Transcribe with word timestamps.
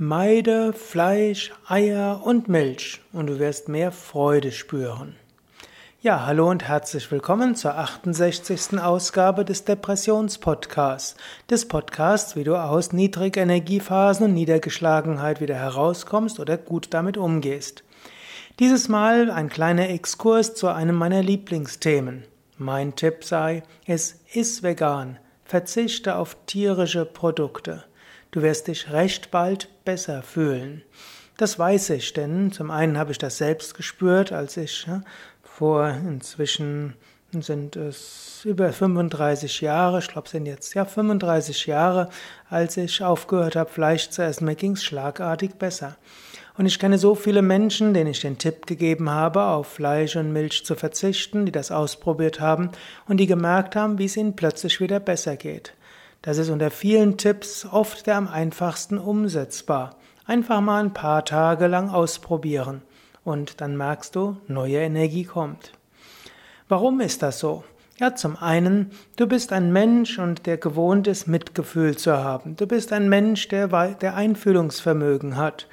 Meide 0.00 0.72
Fleisch, 0.74 1.50
Eier 1.66 2.20
und 2.24 2.46
Milch 2.46 3.00
und 3.12 3.26
du 3.26 3.40
wirst 3.40 3.68
mehr 3.68 3.90
Freude 3.90 4.52
spüren. 4.52 5.16
Ja, 6.00 6.24
hallo 6.24 6.48
und 6.48 6.68
herzlich 6.68 7.10
willkommen 7.10 7.56
zur 7.56 7.76
68. 7.76 8.78
Ausgabe 8.78 9.44
des 9.44 9.64
Depressionspodcasts. 9.64 11.16
Des 11.50 11.66
Podcasts, 11.66 12.36
wie 12.36 12.44
du 12.44 12.54
aus 12.54 12.92
Niedrigenergiephasen 12.92 14.26
und 14.26 14.34
Niedergeschlagenheit 14.34 15.40
wieder 15.40 15.56
herauskommst 15.56 16.38
oder 16.38 16.56
gut 16.58 16.94
damit 16.94 17.16
umgehst. 17.16 17.82
Dieses 18.60 18.88
Mal 18.88 19.32
ein 19.32 19.48
kleiner 19.48 19.88
Exkurs 19.88 20.54
zu 20.54 20.68
einem 20.68 20.94
meiner 20.94 21.24
Lieblingsthemen. 21.24 22.22
Mein 22.56 22.94
Tipp 22.94 23.24
sei, 23.24 23.64
es 23.84 24.20
ist 24.32 24.62
vegan. 24.62 25.18
Verzichte 25.44 26.14
auf 26.14 26.36
tierische 26.46 27.04
Produkte. 27.04 27.82
Du 28.30 28.42
wirst 28.42 28.68
dich 28.68 28.90
recht 28.90 29.30
bald 29.30 29.68
besser 29.84 30.22
fühlen. 30.22 30.82
Das 31.38 31.58
weiß 31.58 31.90
ich, 31.90 32.12
denn 32.12 32.52
zum 32.52 32.70
einen 32.70 32.98
habe 32.98 33.12
ich 33.12 33.18
das 33.18 33.38
selbst 33.38 33.74
gespürt, 33.74 34.32
als 34.32 34.56
ich 34.56 34.86
vor 35.42 35.88
inzwischen 35.88 36.94
sind 37.32 37.76
es 37.76 38.40
über 38.44 38.72
35 38.72 39.60
Jahre, 39.60 39.98
ich 39.98 40.08
glaube 40.08 40.28
sind 40.28 40.46
jetzt 40.46 40.74
ja 40.74 40.84
35 40.84 41.66
Jahre, 41.66 42.08
als 42.48 42.76
ich 42.76 43.02
aufgehört 43.02 43.54
habe, 43.54 43.70
Fleisch 43.70 44.08
zu 44.08 44.22
essen, 44.22 44.46
mir 44.46 44.54
ging 44.54 44.72
es 44.72 44.84
schlagartig 44.84 45.54
besser. 45.54 45.96
Und 46.56 46.66
ich 46.66 46.78
kenne 46.78 46.98
so 46.98 47.14
viele 47.14 47.42
Menschen, 47.42 47.94
denen 47.94 48.10
ich 48.10 48.20
den 48.20 48.38
Tipp 48.38 48.66
gegeben 48.66 49.10
habe, 49.10 49.44
auf 49.44 49.68
Fleisch 49.68 50.16
und 50.16 50.32
Milch 50.32 50.64
zu 50.64 50.74
verzichten, 50.74 51.46
die 51.46 51.52
das 51.52 51.70
ausprobiert 51.70 52.40
haben 52.40 52.70
und 53.06 53.18
die 53.18 53.26
gemerkt 53.26 53.76
haben, 53.76 53.98
wie 53.98 54.06
es 54.06 54.16
ihnen 54.16 54.34
plötzlich 54.34 54.80
wieder 54.80 54.98
besser 54.98 55.36
geht. 55.36 55.74
Das 56.22 56.38
ist 56.38 56.50
unter 56.50 56.70
vielen 56.70 57.16
Tipps 57.16 57.64
oft 57.64 58.06
der 58.06 58.16
am 58.16 58.28
einfachsten 58.28 58.98
umsetzbar. 58.98 59.96
Einfach 60.26 60.60
mal 60.60 60.82
ein 60.82 60.92
paar 60.92 61.24
Tage 61.24 61.68
lang 61.68 61.90
ausprobieren 61.90 62.82
und 63.24 63.60
dann 63.60 63.76
merkst 63.76 64.16
du, 64.16 64.36
neue 64.48 64.78
Energie 64.78 65.24
kommt. 65.24 65.72
Warum 66.68 67.00
ist 67.00 67.22
das 67.22 67.38
so? 67.38 67.64
Ja, 67.98 68.14
zum 68.14 68.36
einen, 68.36 68.90
du 69.16 69.26
bist 69.26 69.52
ein 69.52 69.72
Mensch 69.72 70.18
und 70.18 70.46
der 70.46 70.56
gewohnt 70.56 71.06
ist, 71.06 71.26
Mitgefühl 71.26 71.96
zu 71.96 72.16
haben. 72.16 72.56
Du 72.56 72.66
bist 72.66 72.92
ein 72.92 73.08
Mensch, 73.08 73.48
der, 73.48 73.68
der 73.94 74.14
Einfühlungsvermögen 74.14 75.36
hat. 75.36 75.66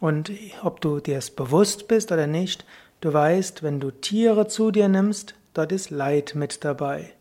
Und 0.00 0.30
ob 0.62 0.80
du 0.80 1.00
dir 1.00 1.18
es 1.18 1.30
bewusst 1.30 1.88
bist 1.88 2.12
oder 2.12 2.26
nicht, 2.26 2.64
du 3.00 3.12
weißt, 3.12 3.62
wenn 3.62 3.80
du 3.80 3.90
Tiere 3.90 4.46
zu 4.46 4.70
dir 4.70 4.88
nimmst, 4.88 5.34
dort 5.52 5.72
ist 5.72 5.90
Leid 5.90 6.34
mit 6.34 6.64
dabei. 6.64 7.12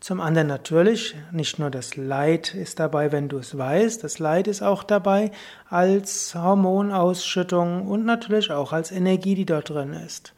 Zum 0.00 0.20
anderen 0.20 0.46
natürlich, 0.46 1.16
nicht 1.32 1.58
nur 1.58 1.70
das 1.70 1.96
Leid 1.96 2.54
ist 2.54 2.78
dabei, 2.78 3.10
wenn 3.10 3.28
du 3.28 3.38
es 3.38 3.58
weißt, 3.58 4.04
das 4.04 4.20
Leid 4.20 4.46
ist 4.46 4.62
auch 4.62 4.84
dabei 4.84 5.32
als 5.68 6.36
Hormonausschüttung 6.36 7.88
und 7.88 8.04
natürlich 8.04 8.52
auch 8.52 8.72
als 8.72 8.92
Energie, 8.92 9.34
die 9.34 9.44
dort 9.44 9.70
drin 9.70 9.92
ist. 9.94 10.34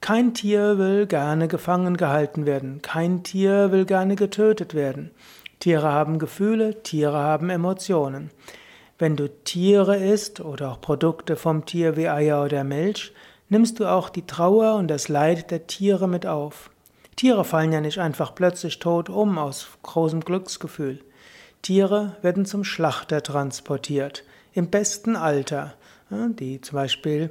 Kein 0.00 0.32
Tier 0.32 0.78
will 0.78 1.06
gerne 1.06 1.48
gefangen 1.48 1.96
gehalten 1.96 2.46
werden, 2.46 2.82
kein 2.82 3.24
Tier 3.24 3.72
will 3.72 3.84
gerne 3.84 4.14
getötet 4.14 4.74
werden. 4.74 5.10
Tiere 5.58 5.92
haben 5.92 6.20
Gefühle, 6.20 6.82
Tiere 6.84 7.18
haben 7.18 7.50
Emotionen. 7.50 8.30
Wenn 8.96 9.16
du 9.16 9.28
Tiere 9.28 9.96
isst 9.96 10.40
oder 10.40 10.70
auch 10.70 10.80
Produkte 10.80 11.34
vom 11.34 11.66
Tier 11.66 11.96
wie 11.96 12.08
Eier 12.08 12.44
oder 12.44 12.62
Milch, 12.62 13.12
nimmst 13.48 13.80
du 13.80 13.86
auch 13.86 14.08
die 14.08 14.24
Trauer 14.24 14.76
und 14.76 14.88
das 14.88 15.08
Leid 15.08 15.50
der 15.50 15.66
Tiere 15.66 16.06
mit 16.06 16.26
auf. 16.26 16.70
Tiere 17.16 17.44
fallen 17.44 17.72
ja 17.72 17.80
nicht 17.80 17.98
einfach 17.98 18.34
plötzlich 18.34 18.78
tot 18.78 19.08
um 19.08 19.38
aus 19.38 19.68
großem 19.82 20.20
Glücksgefühl. 20.20 21.00
Tiere 21.62 22.16
werden 22.22 22.46
zum 22.46 22.64
Schlachter 22.64 23.22
transportiert, 23.22 24.24
im 24.52 24.70
besten 24.70 25.16
Alter. 25.16 25.74
Die 26.10 26.60
zum 26.60 26.76
Beispiel, 26.76 27.30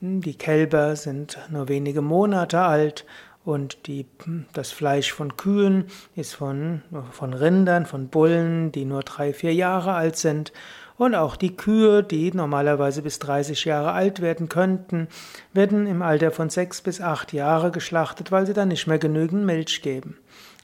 hm, 0.00 0.20
die 0.20 0.34
Kälber 0.34 0.94
sind 0.96 1.38
nur 1.50 1.68
wenige 1.68 2.02
Monate 2.02 2.60
alt 2.60 3.04
und 3.44 3.86
die, 3.86 4.06
hm, 4.22 4.46
das 4.52 4.70
Fleisch 4.70 5.12
von 5.12 5.36
Kühen 5.36 5.86
ist 6.14 6.34
von, 6.34 6.82
von 7.10 7.34
Rindern, 7.34 7.86
von 7.86 8.08
Bullen, 8.08 8.70
die 8.70 8.84
nur 8.84 9.02
drei, 9.02 9.32
vier 9.32 9.54
Jahre 9.54 9.94
alt 9.94 10.16
sind. 10.16 10.52
Und 11.00 11.14
auch 11.14 11.36
die 11.36 11.56
Kühe, 11.56 12.02
die 12.02 12.30
normalerweise 12.30 13.00
bis 13.00 13.18
30 13.20 13.64
Jahre 13.64 13.92
alt 13.92 14.20
werden 14.20 14.50
könnten, 14.50 15.08
werden 15.54 15.86
im 15.86 16.02
Alter 16.02 16.30
von 16.30 16.50
sechs 16.50 16.82
bis 16.82 17.00
acht 17.00 17.32
Jahre 17.32 17.70
geschlachtet, 17.70 18.30
weil 18.30 18.44
sie 18.44 18.52
dann 18.52 18.68
nicht 18.68 18.86
mehr 18.86 18.98
genügend 18.98 19.46
Milch 19.46 19.80
geben. 19.80 20.18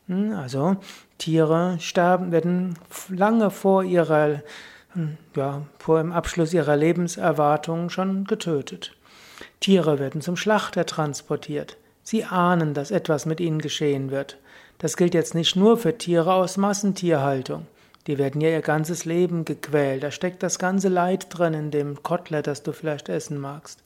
Hm, 0.09 0.35
also 0.35 0.77
Tiere 1.17 1.79
sterben, 1.81 2.33
werden 2.33 2.79
lange 3.09 3.51
vor 3.51 3.83
ihrer, 3.83 4.43
hm, 4.93 5.17
ja, 5.35 5.63
vor 5.79 6.01
dem 6.01 6.13
Abschluss 6.13 6.53
ihrer 6.53 6.77
Lebenserwartung 6.77 7.89
schon 7.89 8.25
getötet. 8.25 8.93
Tiere 9.61 9.99
werden 9.99 10.21
zum 10.21 10.37
Schlachter 10.37 10.85
transportiert. 10.85 11.79
Sie 12.03 12.25
ahnen, 12.25 12.75
dass 12.75 12.91
etwas 12.91 13.25
mit 13.25 13.41
ihnen 13.41 13.63
geschehen 13.63 14.11
wird. 14.11 14.37
Das 14.77 14.99
gilt 14.99 15.15
jetzt 15.15 15.35
nicht 15.35 15.57
nur 15.57 15.79
für 15.79 15.97
Tiere 15.97 16.35
aus 16.35 16.59
Massentierhaltung. 16.59 17.67
Die 18.07 18.19
werden 18.19 18.41
ja 18.41 18.51
ihr 18.51 18.63
ganzes 18.63 19.05
Leben 19.05 19.45
gequält. 19.45 20.03
Da 20.03 20.11
steckt 20.11 20.43
das 20.43 20.59
ganze 20.59 20.89
Leid 20.89 21.27
drin 21.31 21.55
in 21.55 21.71
dem 21.71 22.03
Kotelett, 22.03 22.47
das 22.47 22.63
du 22.63 22.73
vielleicht 22.73 23.09
essen 23.09 23.39
magst. 23.39 23.83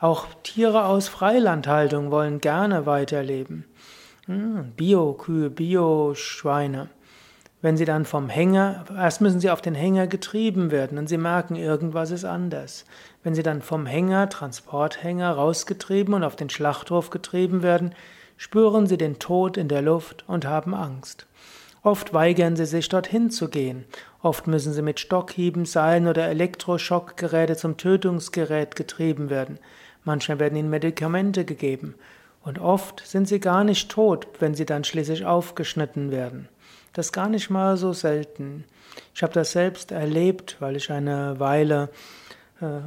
Auch 0.00 0.26
Tiere 0.42 0.84
aus 0.84 1.08
Freilandhaltung 1.08 2.10
wollen 2.10 2.40
gerne 2.40 2.86
weiterleben. 2.86 3.64
Hm, 4.26 4.72
Bio-Kühe, 4.76 5.50
Bio-Schweine. 5.50 6.88
Wenn 7.62 7.76
sie 7.76 7.84
dann 7.84 8.04
vom 8.04 8.28
Hänger, 8.28 8.84
erst 8.94 9.20
müssen 9.20 9.40
sie 9.40 9.50
auf 9.50 9.62
den 9.62 9.74
Hänger 9.74 10.06
getrieben 10.06 10.70
werden 10.70 10.98
und 10.98 11.08
sie 11.08 11.16
merken, 11.16 11.56
irgendwas 11.56 12.10
ist 12.10 12.24
anders. 12.24 12.84
Wenn 13.22 13.34
sie 13.34 13.42
dann 13.42 13.62
vom 13.62 13.86
Hänger, 13.86 14.28
Transporthänger, 14.28 15.32
rausgetrieben 15.32 16.12
und 16.14 16.24
auf 16.24 16.36
den 16.36 16.50
Schlachthof 16.50 17.10
getrieben 17.10 17.62
werden, 17.62 17.94
spüren 18.36 18.86
sie 18.86 18.98
den 18.98 19.18
Tod 19.18 19.56
in 19.56 19.68
der 19.68 19.82
Luft 19.82 20.24
und 20.28 20.44
haben 20.44 20.74
Angst. 20.74 21.26
Oft 21.86 22.12
weigern 22.12 22.56
sie 22.56 22.66
sich, 22.66 22.88
dorthin 22.88 23.30
zu 23.30 23.48
gehen. 23.48 23.84
Oft 24.20 24.48
müssen 24.48 24.72
sie 24.72 24.82
mit 24.82 24.98
Stockhieben, 24.98 25.66
Seilen 25.66 26.08
oder 26.08 26.26
Elektroschockgeräte 26.26 27.54
zum 27.54 27.76
Tötungsgerät 27.76 28.74
getrieben 28.74 29.30
werden. 29.30 29.60
Manchmal 30.02 30.40
werden 30.40 30.58
ihnen 30.58 30.68
Medikamente 30.68 31.44
gegeben. 31.44 31.94
Und 32.42 32.58
oft 32.58 33.06
sind 33.06 33.28
sie 33.28 33.38
gar 33.38 33.62
nicht 33.62 33.88
tot, 33.88 34.26
wenn 34.40 34.56
sie 34.56 34.66
dann 34.66 34.82
schließlich 34.82 35.26
aufgeschnitten 35.26 36.10
werden. 36.10 36.48
Das 36.92 37.06
ist 37.06 37.12
gar 37.12 37.28
nicht 37.28 37.50
mal 37.50 37.76
so 37.76 37.92
selten. 37.92 38.64
Ich 39.14 39.22
habe 39.22 39.32
das 39.32 39.52
selbst 39.52 39.92
erlebt, 39.92 40.56
weil 40.58 40.74
ich 40.74 40.90
eine 40.90 41.38
Weile 41.38 41.90
äh, 42.60 42.80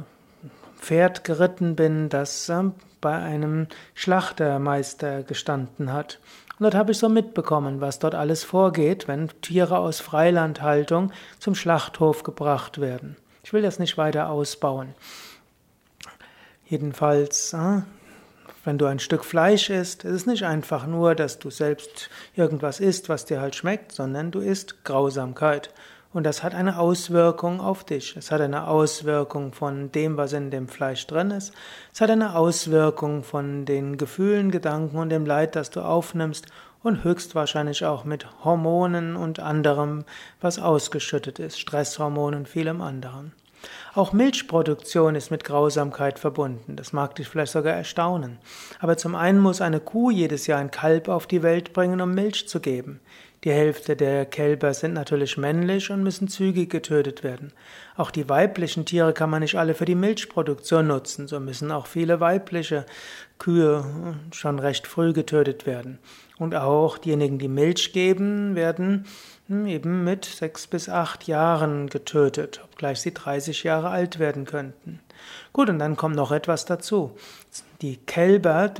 Pferd 0.78 1.24
geritten 1.24 1.74
bin, 1.74 2.10
das 2.10 2.50
äh, 2.50 2.64
bei 3.00 3.16
einem 3.16 3.66
Schlachtermeister 3.94 5.22
gestanden 5.22 5.92
hat. 5.92 6.18
Und 6.58 6.64
dort 6.64 6.74
habe 6.74 6.92
ich 6.92 6.98
so 6.98 7.08
mitbekommen, 7.08 7.80
was 7.80 7.98
dort 7.98 8.14
alles 8.14 8.44
vorgeht, 8.44 9.08
wenn 9.08 9.30
Tiere 9.40 9.78
aus 9.78 10.00
Freilandhaltung 10.00 11.12
zum 11.38 11.54
Schlachthof 11.54 12.22
gebracht 12.22 12.80
werden. 12.80 13.16
Ich 13.42 13.52
will 13.52 13.62
das 13.62 13.78
nicht 13.78 13.96
weiter 13.96 14.28
ausbauen. 14.28 14.94
Jedenfalls, 16.66 17.52
äh, 17.52 17.80
wenn 18.64 18.78
du 18.78 18.86
ein 18.86 18.98
Stück 18.98 19.24
Fleisch 19.24 19.70
isst, 19.70 20.04
ist 20.04 20.12
es 20.12 20.26
nicht 20.26 20.44
einfach 20.44 20.86
nur, 20.86 21.14
dass 21.14 21.38
du 21.38 21.50
selbst 21.50 22.10
irgendwas 22.36 22.78
isst, 22.78 23.08
was 23.08 23.24
dir 23.24 23.40
halt 23.40 23.56
schmeckt, 23.56 23.92
sondern 23.92 24.30
du 24.30 24.40
isst 24.40 24.84
Grausamkeit. 24.84 25.72
Und 26.12 26.24
das 26.24 26.42
hat 26.42 26.56
eine 26.56 26.78
Auswirkung 26.78 27.60
auf 27.60 27.84
dich. 27.84 28.16
Es 28.16 28.32
hat 28.32 28.40
eine 28.40 28.66
Auswirkung 28.66 29.52
von 29.52 29.92
dem, 29.92 30.16
was 30.16 30.32
in 30.32 30.50
dem 30.50 30.66
Fleisch 30.66 31.06
drin 31.06 31.30
ist. 31.30 31.52
Es 31.92 32.00
hat 32.00 32.10
eine 32.10 32.34
Auswirkung 32.34 33.22
von 33.22 33.64
den 33.64 33.96
Gefühlen, 33.96 34.50
Gedanken 34.50 34.98
und 34.98 35.10
dem 35.10 35.24
Leid, 35.24 35.54
das 35.54 35.70
du 35.70 35.80
aufnimmst 35.80 36.46
und 36.82 37.04
höchstwahrscheinlich 37.04 37.84
auch 37.84 38.04
mit 38.04 38.26
Hormonen 38.44 39.14
und 39.14 39.38
anderem, 39.38 40.04
was 40.40 40.58
ausgeschüttet 40.58 41.38
ist, 41.38 41.60
Stresshormonen 41.60 42.40
und 42.40 42.48
vielem 42.48 42.80
anderen. 42.80 43.32
Auch 43.94 44.12
Milchproduktion 44.12 45.14
ist 45.14 45.30
mit 45.30 45.44
Grausamkeit 45.44 46.18
verbunden. 46.18 46.76
Das 46.76 46.92
mag 46.92 47.14
dich 47.16 47.28
vielleicht 47.28 47.52
sogar 47.52 47.74
erstaunen. 47.74 48.38
Aber 48.78 48.96
zum 48.96 49.14
einen 49.14 49.38
muss 49.38 49.60
eine 49.60 49.80
Kuh 49.80 50.10
jedes 50.10 50.46
Jahr 50.46 50.60
ein 50.60 50.70
Kalb 50.70 51.08
auf 51.08 51.26
die 51.26 51.42
Welt 51.42 51.72
bringen, 51.72 52.00
um 52.00 52.14
Milch 52.14 52.48
zu 52.48 52.60
geben. 52.60 53.00
Die 53.42 53.52
Hälfte 53.52 53.96
der 53.96 54.26
Kälber 54.26 54.74
sind 54.74 54.92
natürlich 54.92 55.38
männlich 55.38 55.90
und 55.90 56.02
müssen 56.02 56.28
zügig 56.28 56.68
getötet 56.68 57.24
werden. 57.24 57.52
Auch 57.96 58.10
die 58.10 58.28
weiblichen 58.28 58.84
Tiere 58.84 59.14
kann 59.14 59.30
man 59.30 59.40
nicht 59.40 59.54
alle 59.54 59.72
für 59.72 59.86
die 59.86 59.94
Milchproduktion 59.94 60.86
nutzen, 60.86 61.26
so 61.26 61.40
müssen 61.40 61.72
auch 61.72 61.86
viele 61.86 62.20
weibliche 62.20 62.84
Kühe 63.38 64.18
schon 64.32 64.58
recht 64.58 64.86
früh 64.86 65.14
getötet 65.14 65.64
werden. 65.64 65.98
Und 66.38 66.54
auch 66.54 66.98
diejenigen, 66.98 67.38
die 67.38 67.48
Milch 67.48 67.94
geben, 67.94 68.56
werden 68.56 69.06
hm, 69.48 69.66
eben 69.66 70.04
mit 70.04 70.26
sechs 70.26 70.66
bis 70.66 70.90
acht 70.90 71.26
Jahren 71.26 71.88
getötet, 71.88 72.60
obgleich 72.64 73.00
sie 73.00 73.14
30 73.14 73.64
Jahre 73.64 73.88
alt 73.88 74.18
werden 74.18 74.44
könnten. 74.44 75.00
Gut, 75.52 75.70
und 75.70 75.78
dann 75.78 75.96
kommt 75.96 76.16
noch 76.16 76.30
etwas 76.30 76.66
dazu. 76.66 77.16
Die 77.80 77.96
Kälber 77.96 78.72